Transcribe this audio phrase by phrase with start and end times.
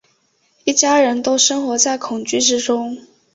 [0.63, 3.05] 一家人都生活在恐惧之中